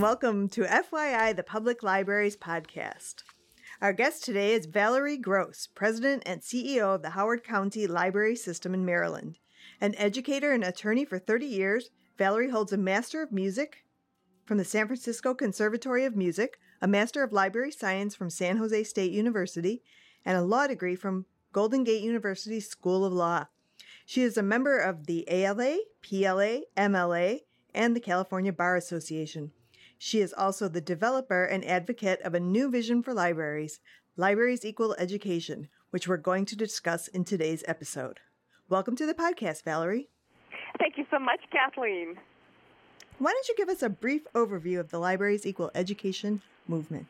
[0.00, 3.16] Welcome to FYI, the Public Libraries Podcast.
[3.82, 8.72] Our guest today is Valerie Gross, President and CEO of the Howard County Library System
[8.72, 9.36] in Maryland.
[9.78, 13.84] An educator and attorney for 30 years, Valerie holds a Master of Music
[14.46, 18.84] from the San Francisco Conservatory of Music, a Master of Library Science from San Jose
[18.84, 19.82] State University,
[20.24, 23.48] and a law degree from Golden Gate University School of Law.
[24.06, 27.40] She is a member of the ALA, PLA, MLA,
[27.74, 29.52] and the California Bar Association.
[30.02, 33.80] She is also the developer and advocate of a new vision for libraries,
[34.16, 38.18] Libraries Equal Education, which we're going to discuss in today's episode.
[38.70, 40.08] Welcome to the podcast, Valerie.
[40.78, 42.16] Thank you so much, Kathleen.
[43.18, 47.06] Why don't you give us a brief overview of the Libraries Equal Education movement?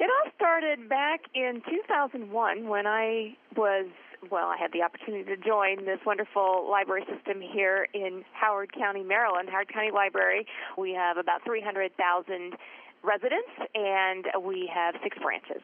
[0.00, 3.86] It all started back in 2001 when I was
[4.30, 9.02] well, I had the opportunity to join this wonderful library system here in Howard County,
[9.02, 10.46] Maryland, Howard County Library.
[10.76, 12.54] We have about 300,000
[13.02, 15.62] residents and we have six branches.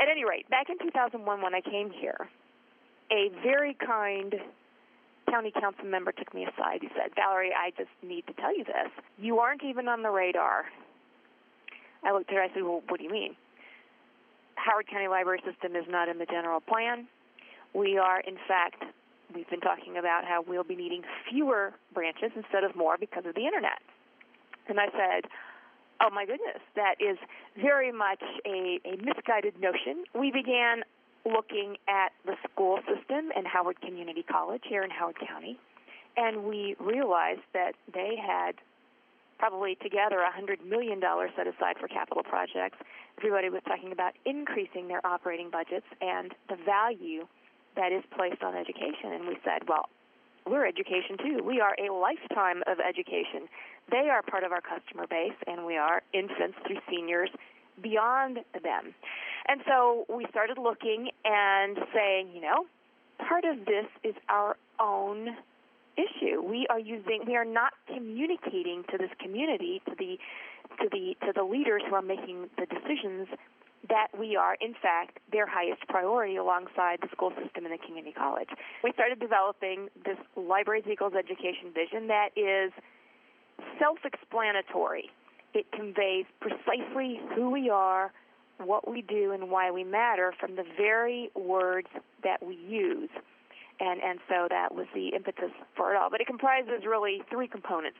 [0.00, 2.28] At any rate, back in 2001 when I came here,
[3.10, 4.34] a very kind
[5.30, 6.80] county council member took me aside.
[6.80, 8.90] He said, Valerie, I just need to tell you this.
[9.18, 10.64] You aren't even on the radar.
[12.04, 13.36] I looked at her, I said, Well, what do you mean?
[14.56, 17.06] Howard County Library System is not in the general plan.
[17.74, 18.84] We are, in fact,
[19.34, 23.34] we've been talking about how we'll be needing fewer branches instead of more because of
[23.34, 23.80] the internet.
[24.68, 25.30] And I said,
[26.00, 27.16] Oh my goodness, that is
[27.60, 30.04] very much a, a misguided notion.
[30.18, 30.82] We began
[31.24, 35.58] looking at the school system and Howard Community College here in Howard County,
[36.16, 38.56] and we realized that they had
[39.38, 41.00] probably together a $100 million
[41.36, 42.78] set aside for capital projects.
[43.18, 47.26] Everybody was talking about increasing their operating budgets and the value
[47.76, 49.12] that is placed on education.
[49.12, 49.88] And we said, well,
[50.46, 51.42] we're education too.
[51.44, 53.48] We are a lifetime of education.
[53.90, 57.30] They are part of our customer base, and we are infants through seniors
[57.80, 58.94] beyond them.
[59.48, 62.66] And so we started looking and saying, you know,
[63.26, 65.36] part of this is our own
[65.96, 66.42] issue.
[66.42, 70.18] We are using we are not communicating to this community, to the
[70.80, 73.28] to the to the leaders who are making the decisions
[73.88, 78.14] that we are, in fact, their highest priority alongside the school system and the community
[78.16, 78.48] college.
[78.84, 82.72] We started developing this Libraries Equals Education vision that is
[83.78, 85.10] self explanatory.
[85.54, 88.12] It conveys precisely who we are,
[88.58, 91.88] what we do, and why we matter from the very words
[92.22, 93.10] that we use.
[93.80, 96.08] And, and so that was the impetus for it all.
[96.08, 97.98] But it comprises really three components.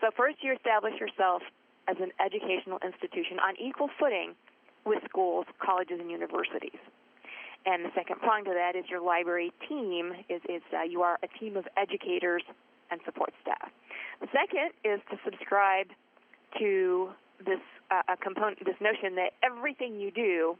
[0.00, 1.42] So, first, you establish yourself
[1.88, 4.34] as an educational institution on equal footing
[4.84, 6.78] with schools, colleges, and universities.
[7.66, 11.18] And the second prong to that is your library team is, is uh, you are
[11.22, 12.42] a team of educators
[12.90, 13.70] and support staff.
[14.20, 15.88] The second is to subscribe
[16.58, 20.56] to this uh, a component, this notion that everything you do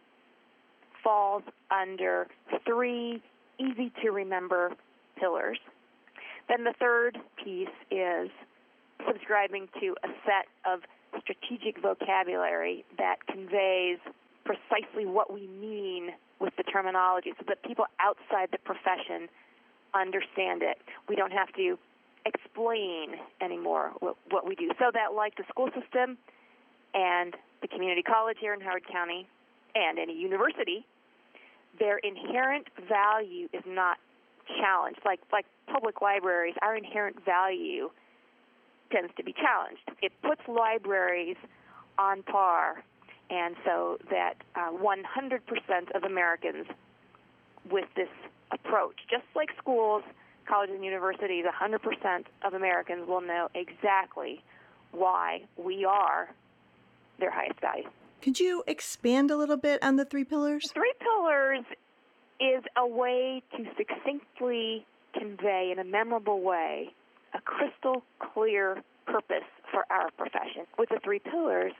[1.02, 2.26] falls under
[2.66, 3.22] three
[3.58, 4.72] easy to remember
[5.18, 5.58] pillars.
[6.48, 8.30] Then the third piece is
[9.06, 10.80] subscribing to a set of
[11.20, 13.98] strategic vocabulary that conveys
[14.44, 16.10] precisely what we mean
[16.40, 19.28] with the terminology so that people outside the profession
[19.94, 20.78] understand it.
[21.08, 21.78] We don't have to
[22.26, 24.70] explain anymore what, what we do.
[24.78, 26.18] So that, like the school system
[26.94, 29.26] and the community college here in Howard County
[29.74, 30.86] and any university,
[31.78, 33.98] their inherent value is not
[34.60, 35.00] challenged.
[35.04, 37.90] Like like public libraries, our inherent value
[38.90, 39.82] tends to be challenged.
[40.02, 41.36] It puts libraries
[41.98, 42.82] on par,
[43.30, 46.66] and so that uh, 100% of Americans
[47.70, 48.08] with this
[48.52, 50.02] approach, just like schools,
[50.46, 54.42] colleges, and universities, 100% of Americans will know exactly
[54.92, 56.28] why we are
[57.18, 57.88] their highest value.
[58.22, 60.70] Could you expand a little bit on the three pillars?
[60.72, 61.64] Three pillars
[62.40, 64.84] is a way to succinctly
[65.14, 66.92] convey in a memorable way
[67.34, 68.02] a crystal
[68.32, 70.66] clear purpose for our profession.
[70.78, 71.72] With the three pillars,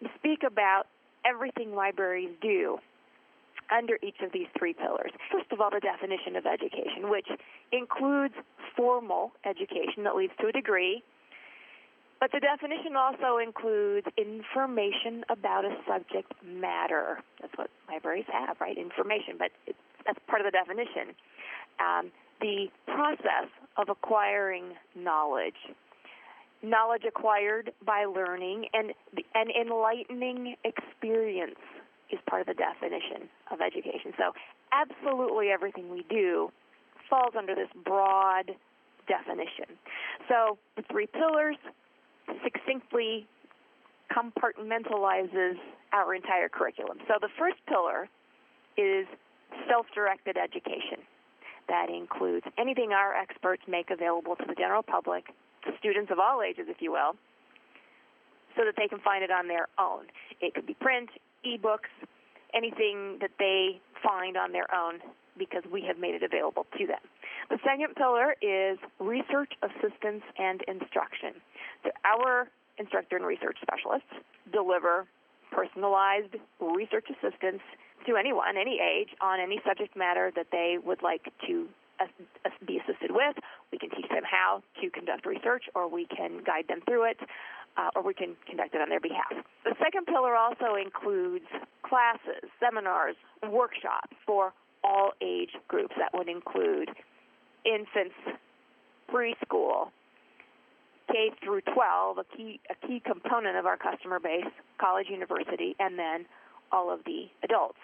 [0.00, 0.86] we speak about
[1.24, 2.78] everything libraries do
[3.70, 5.12] under each of these three pillars.
[5.30, 7.28] First of all, the definition of education, which
[7.72, 8.34] includes
[8.76, 11.02] formal education that leads to a degree,
[12.20, 17.18] but the definition also includes information about a subject matter.
[17.40, 18.78] That's what libraries have, right?
[18.78, 19.50] Information, but
[20.06, 21.16] that's part of the definition.
[21.80, 22.12] Um,
[22.42, 23.48] the process
[23.78, 25.56] of acquiring knowledge,
[26.62, 28.92] knowledge acquired by learning, and
[29.34, 31.56] an enlightening experience
[32.10, 34.12] is part of the definition of education.
[34.18, 34.32] So,
[34.72, 36.52] absolutely everything we do
[37.08, 38.50] falls under this broad
[39.08, 39.78] definition.
[40.28, 41.56] So, the three pillars
[42.44, 43.26] succinctly
[44.12, 45.56] compartmentalizes
[45.92, 46.98] our entire curriculum.
[47.08, 48.08] So the first pillar
[48.76, 49.06] is
[49.68, 51.04] self directed education.
[51.68, 55.26] That includes anything our experts make available to the general public,
[55.64, 57.16] to students of all ages, if you will,
[58.56, 60.04] so that they can find it on their own.
[60.40, 61.08] It could be print,
[61.46, 61.92] ebooks,
[62.54, 65.00] anything that they find on their own
[65.38, 67.00] because we have made it available to them.
[67.48, 71.40] The second pillar is research assistance and instruction.
[71.84, 72.48] So our
[72.78, 74.12] instructor and research specialists
[74.52, 75.06] deliver
[75.50, 77.62] personalized research assistance
[78.06, 81.68] to anyone, any age, on any subject matter that they would like to
[82.66, 83.36] be assisted with.
[83.70, 87.18] We can teach them how to conduct research, or we can guide them through it,
[87.76, 89.32] uh, or we can conduct it on their behalf.
[89.64, 91.46] The second pillar also includes
[91.82, 93.16] classes, seminars,
[93.48, 94.52] workshops for
[94.84, 95.94] all age groups.
[95.98, 96.90] That would include
[97.64, 98.16] infants,
[99.10, 99.90] preschool,
[101.10, 105.98] K through 12, a key a key component of our customer base, college, university, and
[105.98, 106.24] then
[106.72, 107.78] all of the adults.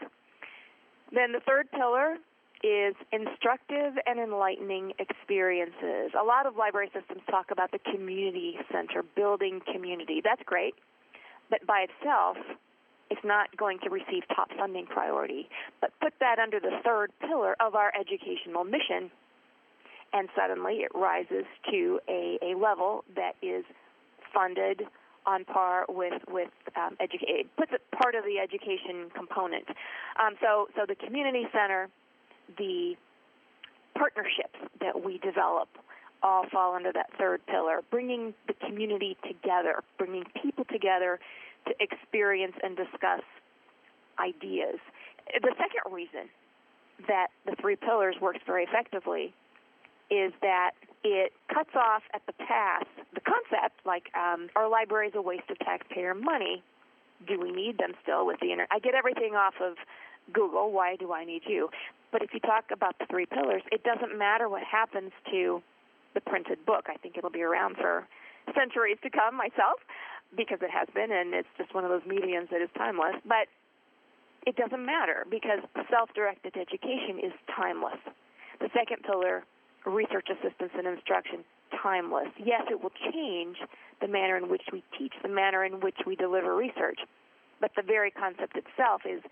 [1.13, 2.17] Then the third pillar
[2.63, 6.13] is instructive and enlightening experiences.
[6.19, 10.21] A lot of library systems talk about the community center, building community.
[10.23, 10.75] That's great,
[11.51, 12.37] but by itself,
[13.11, 15.49] it's not going to receive top funding priority.
[15.81, 19.11] But put that under the third pillar of our educational mission,
[20.13, 23.65] and suddenly it rises to a, a level that is
[24.35, 24.83] funded
[25.29, 29.69] on par with with um, educate puts it part of the education component.
[30.21, 31.89] Um, so so the community center,
[32.57, 32.95] the
[33.95, 35.69] partnerships that we develop
[36.23, 41.21] all fall under that third pillar, bringing the community together, bringing people together
[41.67, 43.23] to experience and discuss
[44.19, 44.81] ideas.
[45.27, 46.29] The second reason
[47.07, 49.35] that the three pillars works very effectively
[50.11, 50.73] is that
[51.05, 52.85] it cuts off at the pass
[53.15, 56.63] the concept like um, our library is a waste of taxpayer money.
[57.27, 58.69] Do we need them still with the internet?
[58.71, 59.75] I get everything off of
[60.33, 60.71] Google.
[60.71, 61.69] Why do I need you?
[62.13, 65.63] But if you talk about the three pillars, it doesn't matter what happens to
[66.15, 66.87] the printed book.
[66.89, 68.07] I think it'll be around for
[68.55, 69.81] centuries to come myself
[70.37, 73.17] because it has been, and it's just one of those mediums that is timeless.
[73.27, 73.49] But
[74.47, 75.61] it doesn't matter because
[75.91, 77.99] self directed education is timeless.
[78.61, 79.45] The second pillar
[79.87, 81.45] research assistance and instruction
[81.83, 82.29] timeless.
[82.39, 83.57] Yes, it will change
[84.01, 86.99] the manner in which we teach, the manner in which we deliver research,
[87.61, 89.23] but the very concept itself is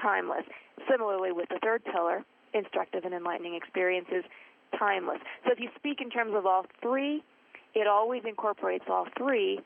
[0.00, 0.44] timeless.
[0.90, 2.24] Similarly, with the third pillar,
[2.54, 4.24] instructive and enlightening experiences,
[4.78, 5.18] timeless.
[5.44, 7.22] So if you speak in terms of all three,
[7.74, 9.60] it always incorporates all three,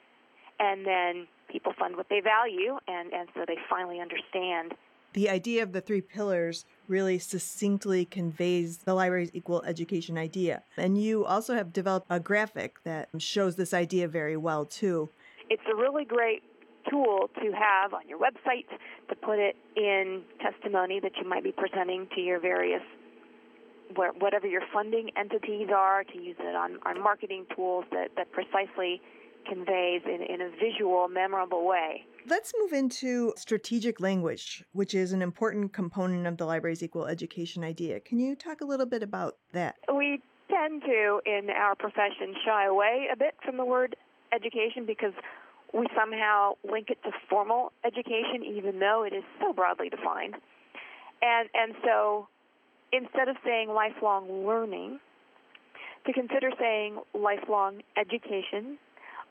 [0.60, 4.74] and then people fund what they value, and, and so they finally understand
[5.14, 10.62] the idea of the three pillars really succinctly conveys the library's equal education idea.
[10.76, 15.08] And you also have developed a graphic that shows this idea very well, too.
[15.48, 16.42] It's a really great
[16.90, 18.66] tool to have on your website
[19.08, 22.82] to put it in testimony that you might be presenting to your various
[24.18, 29.00] whatever your funding entities are to use it on, on marketing tools that, that precisely
[29.48, 32.04] conveys in, in a visual, memorable way.
[32.26, 37.62] Let's move into strategic language, which is an important component of the library's equal education
[37.62, 38.00] idea.
[38.00, 39.76] Can you talk a little bit about that?
[39.94, 43.94] We tend to, in our profession, shy away a bit from the word
[44.32, 45.12] education because
[45.74, 50.36] we somehow link it to formal education, even though it is so broadly defined.
[51.20, 52.28] And, and so
[52.90, 54.98] instead of saying lifelong learning,
[56.06, 58.78] to consider saying lifelong education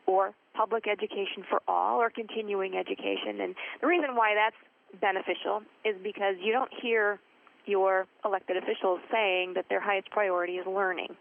[0.05, 3.41] or public education for all or continuing education.
[3.41, 7.19] And the reason why that's beneficial is because you don't hear
[7.65, 11.15] your elected officials saying that their highest priority is learning.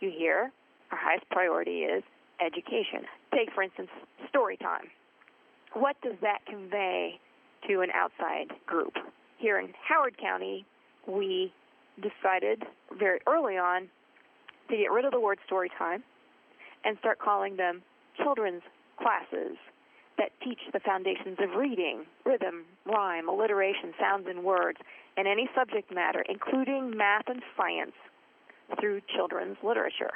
[0.00, 0.52] You hear
[0.92, 2.04] our highest priority is
[2.44, 3.06] education.
[3.34, 3.88] Take, for instance,
[4.28, 4.86] story time.
[5.72, 7.18] What does that convey
[7.68, 8.94] to an outside group?
[9.38, 10.64] Here in Howard County,
[11.06, 11.52] we
[11.96, 12.64] decided
[12.98, 13.88] very early on
[14.68, 16.02] to get rid of the word story time
[16.86, 17.82] and start calling them
[18.16, 18.62] children's
[18.96, 19.58] classes
[20.16, 24.78] that teach the foundations of reading, rhythm, rhyme, alliteration, sounds, and words,
[25.18, 27.92] and any subject matter, including math and science,
[28.80, 30.10] through children's literature.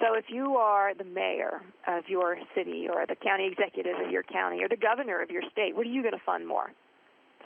[0.00, 4.22] So if you are the mayor of your city or the county executive of your
[4.22, 6.72] county or the governor of your state, what are you going to fund more?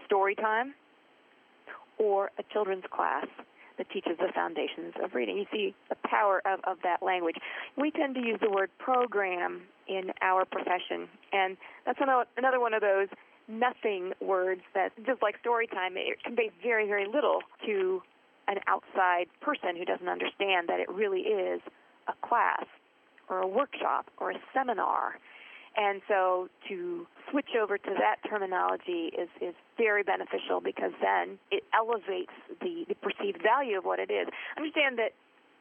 [0.06, 0.74] Story time
[1.98, 3.26] or a children's class
[3.78, 5.38] that teaches the foundations of reading.
[5.38, 7.36] You see the power of, of that language.
[7.76, 11.56] We tend to use the word program in our profession, and
[11.86, 11.98] that's
[12.36, 13.08] another one of those
[13.48, 18.02] nothing words that, just like story time, it conveys very, very little to
[18.46, 21.60] an outside person who doesn't understand that it really is
[22.08, 22.64] a class
[23.28, 25.18] or a workshop or a seminar.
[25.78, 31.62] And so to switch over to that terminology is, is very beneficial because then it
[31.72, 34.26] elevates the, the perceived value of what it is.
[34.56, 35.12] Understand that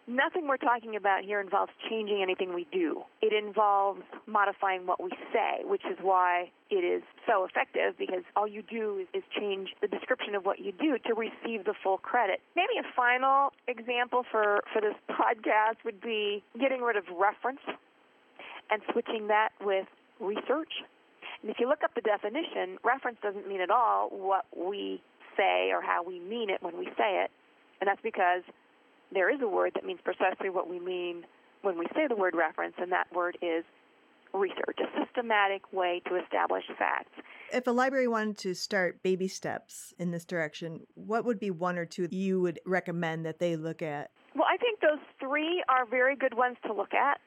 [0.08, 3.04] nothing we're talking about here involves changing anything we do.
[3.22, 8.48] It involves modifying what we say, which is why it is so effective because all
[8.48, 12.00] you do is, is, change the description of what you do to receive the full
[12.00, 12.40] credit.
[12.56, 17.62] Maybe a final example for, for this podcast would be getting rid of reference
[18.72, 19.86] and switching that with
[20.20, 20.72] research.
[21.42, 25.02] And if you look up the definition, reference doesn't mean at all what we
[25.36, 27.32] say or how we mean it when we say it.
[27.80, 28.42] And that's because
[29.14, 31.24] there is a word that means precisely what we mean
[31.62, 33.64] when we say the word reference, and that word is
[34.34, 37.12] research, a systematic way to establish facts.
[37.54, 41.78] If a library wanted to start baby steps in this direction, what would be one
[41.78, 44.12] or two you would recommend that they look at?
[44.36, 47.20] Well, I think those three are very good ones to look at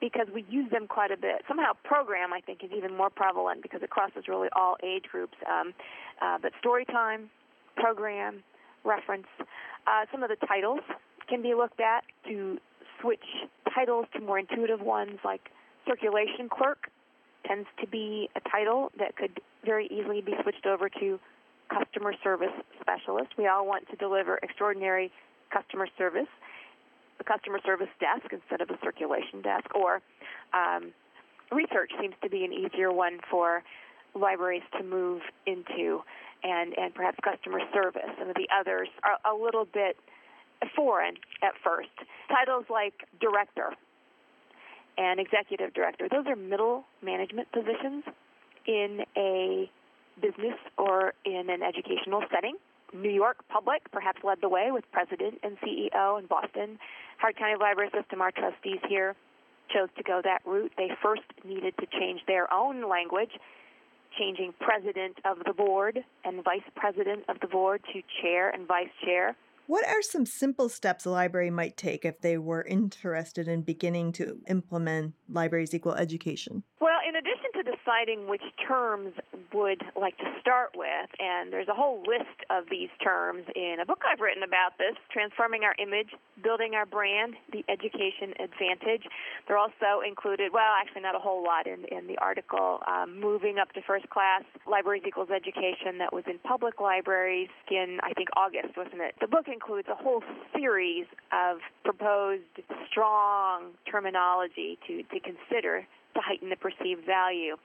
[0.00, 1.42] because we use them quite a bit.
[1.48, 5.36] Somehow, program I think is even more prevalent because it crosses really all age groups.
[5.48, 5.72] Um,
[6.20, 7.30] uh, but story time,
[7.76, 8.42] program,
[8.84, 9.26] reference,
[9.86, 10.80] uh, some of the titles
[11.28, 12.58] can be looked at to
[13.00, 13.24] switch
[13.74, 15.50] titles to more intuitive ones like
[15.86, 16.88] circulation clerk
[17.46, 21.18] tends to be a title that could very easily be switched over to
[21.68, 23.30] customer service specialist.
[23.38, 25.12] We all want to deliver extraordinary
[25.52, 26.28] customer service
[27.26, 30.00] customer service desk instead of a circulation desk, or
[30.54, 30.92] um,
[31.52, 33.62] research seems to be an easier one for
[34.14, 36.00] libraries to move into,
[36.42, 38.08] and, and perhaps customer service.
[38.18, 39.96] Some of the others are a little bit
[40.74, 41.90] foreign at first.
[42.28, 43.74] Titles like director
[44.96, 48.04] and executive director, those are middle management positions
[48.66, 49.70] in a
[50.20, 52.56] business or in an educational setting.
[52.94, 56.78] New York Public perhaps led the way with president and CEO in Boston.
[57.18, 59.14] Howard County Library System, our trustees here,
[59.72, 60.72] chose to go that route.
[60.76, 63.30] They first needed to change their own language,
[64.18, 68.88] changing president of the board and vice president of the board to chair and vice
[69.04, 69.36] chair.
[69.66, 74.12] What are some simple steps a library might take if they were interested in beginning
[74.12, 76.62] to implement libraries equal education?
[76.78, 79.14] Well, in addition to deciding which terms
[79.54, 83.86] would like to start with, and there's a whole list of these terms in a
[83.86, 86.12] book I've written about this, Transforming Our Image,
[86.44, 89.08] Building Our Brand, The Education Advantage.
[89.48, 93.56] They're also included, well, actually not a whole lot in, in the article, um, Moving
[93.58, 98.28] Up to First Class, Libraries Equals Education, that was in public libraries in, I think,
[98.36, 99.14] August, wasn't it?
[99.18, 100.22] The book includes a whole
[100.54, 102.44] series of proposed
[102.90, 107.56] strong terminology to, to consider to heighten the perceived value.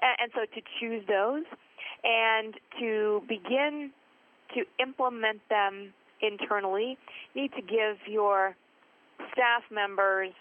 [0.00, 1.44] And, and so to choose those
[2.04, 3.90] and to begin
[4.54, 6.96] to implement them internally,
[7.34, 8.56] you need to give your
[9.32, 10.32] staff members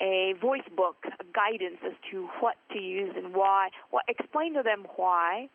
[0.00, 3.68] a voice book, a guidance as to what to use and why.
[3.92, 5.48] Well, explain to them why,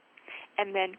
[0.58, 0.96] and then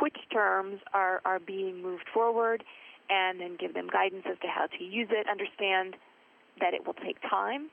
[0.00, 2.64] which terms are, are being moved forward,
[3.10, 5.26] and then give them guidance as to how to use it.
[5.30, 5.94] Understand
[6.60, 7.70] that it will take time.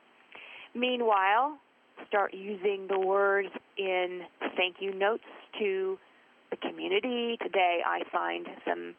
[0.75, 1.57] Meanwhile,
[2.07, 4.21] start using the words in
[4.55, 5.23] thank you notes
[5.59, 5.97] to
[6.49, 7.37] the community.
[7.41, 8.95] Today I signed some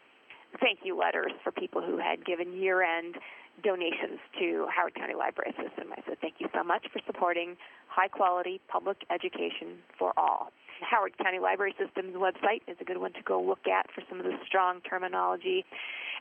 [0.60, 3.16] thank you letters for people who had given year end
[3.62, 5.92] donations to Howard County Library System.
[5.92, 7.56] I said, thank you so much for supporting
[7.88, 10.50] high quality public education for all.
[10.80, 14.18] Howard County Library System's website is a good one to go look at for some
[14.18, 15.64] of the strong terminology.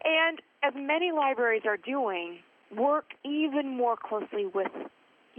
[0.04, 2.40] And as many libraries are doing,
[2.78, 4.72] work even more closely with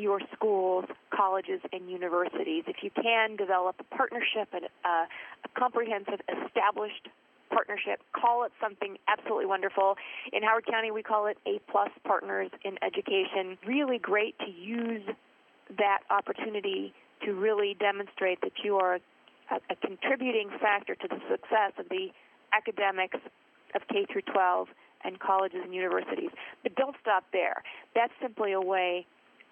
[0.02, 2.64] your schools, colleges, and universities.
[2.66, 5.06] If you can develop a partnership, a, uh,
[5.44, 7.08] a comprehensive, established
[7.50, 9.94] partnership, call it something absolutely wonderful.
[10.32, 13.56] In Howard County, we call it A Plus Partners in Education.
[13.66, 15.02] Really great to use
[15.78, 16.92] that opportunity
[17.24, 18.98] to really demonstrate that you are
[19.50, 22.08] a, a contributing factor to the success of the
[22.52, 23.18] academics
[23.74, 24.68] of K through 12
[25.04, 26.30] and colleges and universities.
[26.62, 27.62] But don't stop there.
[27.94, 29.06] That's simply a way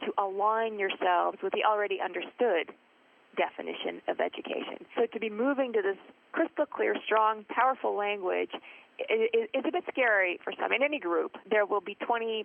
[0.04, 2.72] to align yourselves with the already understood
[3.36, 4.84] definition of education.
[4.96, 5.96] So to be moving to this
[6.32, 8.50] crystal clear, strong, powerful language
[9.08, 10.72] is, a bit scary for some.
[10.72, 12.44] In any group, there will be 20%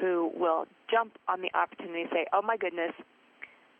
[0.00, 2.92] who will jump on the opportunity and say, oh my goodness,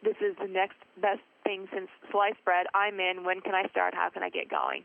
[0.02, 2.66] this is the next best thing since sliced bread.
[2.74, 3.24] I'm in.
[3.24, 3.94] When can I start?
[3.94, 4.84] How can I get going?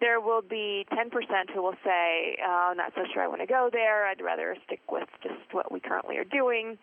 [0.00, 1.10] There will be 10%
[1.54, 4.06] who will say, oh, I'm not so sure I want to go there.
[4.06, 6.76] I'd rather stick with just what we currently are doing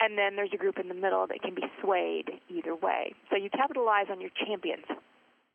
[0.00, 3.14] and then there's a group in the middle that can be swayed either way.
[3.30, 4.84] So you capitalize on your champions.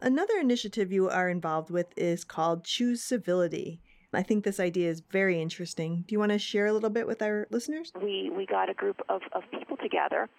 [0.01, 3.79] Another initiative you are involved with is called Choose Civility.
[4.15, 6.03] I think this idea is very interesting.
[6.07, 7.91] Do you want to share a little bit with our listeners?
[7.99, 10.29] We we got a group of, of people together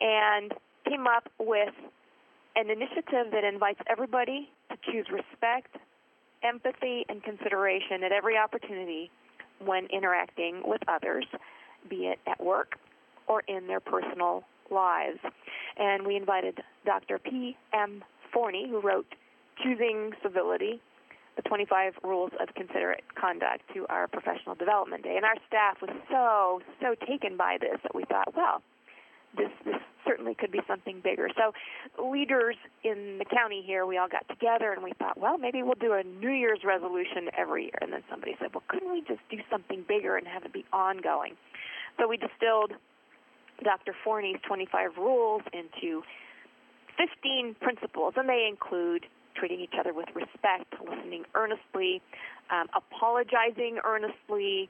[0.00, 0.54] and
[0.88, 1.74] came up with
[2.56, 5.76] an initiative that invites everybody to choose respect,
[6.42, 9.10] empathy, and consideration at every opportunity
[9.62, 11.26] when interacting with others,
[11.90, 12.76] be it at work
[13.28, 15.18] or in their personal lives.
[15.76, 17.18] And we invited Dr.
[17.18, 17.56] P.
[17.72, 18.02] M.
[18.34, 19.06] Forni, who wrote
[19.62, 20.80] Choosing Civility
[21.38, 25.14] the 25 rules of considerate conduct to our professional development day.
[25.14, 28.60] And our staff was so, so taken by this that we thought, well,
[29.36, 31.28] this, this certainly could be something bigger.
[31.36, 31.52] So,
[32.02, 35.78] leaders in the county here, we all got together and we thought, well, maybe we'll
[35.78, 37.78] do a New Year's resolution every year.
[37.80, 40.64] And then somebody said, well, couldn't we just do something bigger and have it be
[40.72, 41.36] ongoing?
[42.00, 42.72] So, we distilled
[43.62, 43.94] Dr.
[44.04, 46.02] Forni's 25 rules into
[46.96, 52.02] 15 principles, and they include treating each other with respect, listening earnestly,
[52.50, 54.68] um, apologizing earnestly,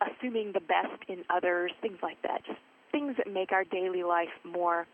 [0.00, 2.44] assuming the best in others, things like that.
[2.46, 2.58] Just
[2.92, 4.86] things that make our daily life more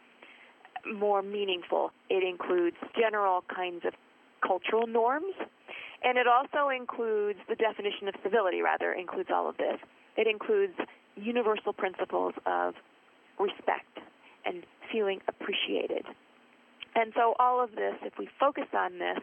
[0.98, 1.92] more meaningful.
[2.10, 3.94] It includes general kinds of
[4.46, 5.34] cultural norms,
[6.02, 8.60] and it also includes the definition of civility.
[8.60, 9.78] Rather, includes all of this.
[10.16, 10.74] It includes
[11.16, 12.74] universal principles of
[13.38, 13.98] respect
[14.44, 16.04] and feeling appreciated
[16.94, 19.18] and so all of this, if we focus on this,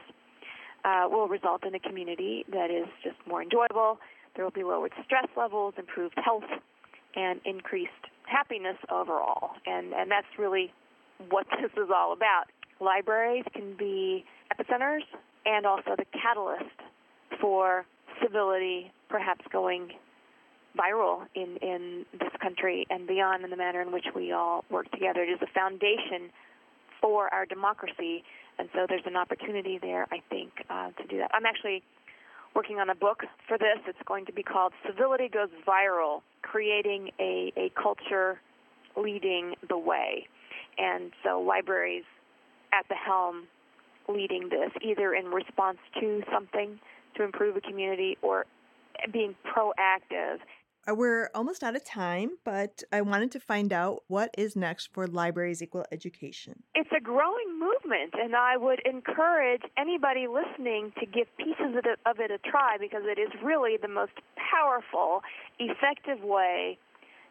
[0.84, 4.00] uh, will result in a community that is just more enjoyable.
[4.36, 6.50] There will be lowered stress levels, improved health,
[7.16, 7.92] and increased
[8.26, 9.52] happiness overall.
[9.66, 10.74] And and that's really
[11.30, 12.46] what this is all about.
[12.80, 15.04] Libraries can be epicenters
[15.46, 16.76] and also the catalyst
[17.40, 17.86] for
[18.22, 19.92] civility, perhaps going
[20.78, 24.90] viral in, in this country and beyond in the manner in which we all work
[24.92, 25.24] together.
[25.24, 26.30] It is a foundation
[27.02, 28.24] for our democracy.
[28.60, 31.32] And so there's an opportunity there, I think, uh, to do that.
[31.34, 31.84] I'm actually
[32.56, 33.80] working on a book for this.
[33.88, 38.40] It's going to be called Civility Goes Viral Creating a, a Culture
[38.98, 40.28] Leading the Way.
[40.78, 42.04] And so libraries
[42.74, 43.48] at the helm
[44.08, 46.80] leading this, either in response to something
[47.16, 48.46] to improve a community or
[49.12, 50.38] being proactive
[50.90, 54.90] Uh, we're almost out of time, but I wanted to find out what is next
[54.92, 56.64] for Libraries Equal Education.
[56.74, 62.00] It's a growing movement, and I would encourage anybody listening to give pieces of it,
[62.08, 65.22] of it a try because it is really the most powerful,
[65.60, 66.80] effective way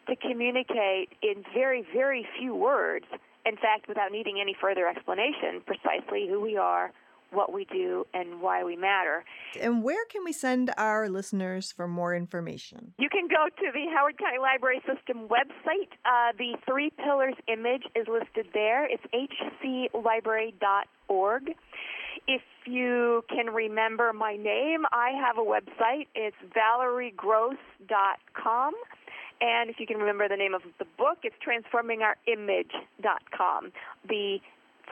[0.09, 3.07] to communicate in very, very few words.
[3.45, 6.93] In fact, without needing any further explanation, precisely who we are,
[7.33, 9.25] what we do and why we matter.
[9.61, 12.95] And where can we send our listeners for more information?
[12.99, 15.91] You can go to the Howard County Library System website.
[16.05, 18.87] Uh, the Three Pillars image is listed there.
[18.87, 19.03] It's
[19.95, 21.55] hclibrary.org.
[22.27, 26.09] If you can remember my name, I have a website.
[26.15, 28.75] It's valeriegross.com.
[29.41, 33.73] And if you can remember the name of the book, it's transformingourimage.com.
[34.07, 34.41] The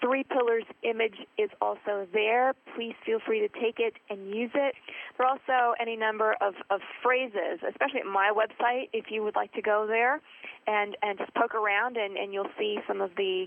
[0.00, 2.54] Three Pillars image is also there.
[2.76, 4.74] Please feel free to take it and use it.
[5.16, 9.34] There are also any number of, of phrases, especially at my website, if you would
[9.34, 10.20] like to go there
[10.66, 13.46] and, and just poke around and, and you'll see some of the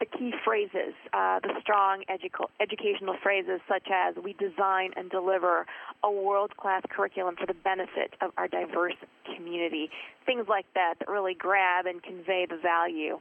[0.00, 5.64] the key phrases, uh, the strong edu- educational phrases such as we design and deliver
[6.02, 8.96] a world-class curriculum for the benefit of our diverse
[9.36, 9.90] community.
[10.26, 13.20] Things like that that really grab and convey the value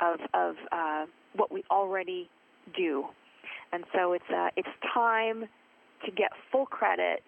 [0.00, 2.28] of, of uh, what we already
[2.76, 3.04] do.
[3.72, 5.44] And so it's uh, it's time
[6.04, 7.22] to get full credit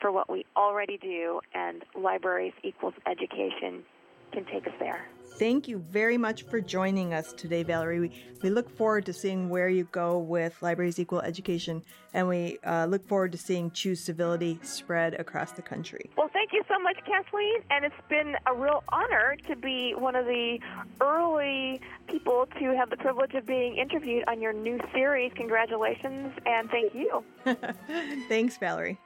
[0.00, 3.84] for what we already do, and libraries equals education
[4.32, 5.06] can take us there.
[5.38, 8.00] Thank you very much for joining us today, Valerie.
[8.00, 8.10] We,
[8.42, 12.86] we look forward to seeing where you go with Libraries Equal Education, and we uh,
[12.86, 16.10] look forward to seeing Choose Civility spread across the country.
[16.16, 20.16] Well, thank you so much, Kathleen, and it's been a real honor to be one
[20.16, 20.60] of the
[21.00, 25.32] early people to have the privilege of being interviewed on your new series.
[25.34, 27.24] Congratulations, and thank you.
[28.28, 28.98] Thanks, Valerie.